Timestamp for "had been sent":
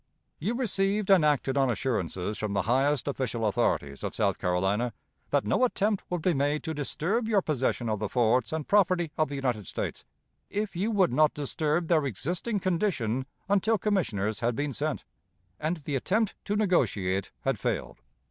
14.39-15.05